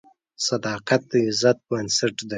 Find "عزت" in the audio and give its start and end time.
1.27-1.57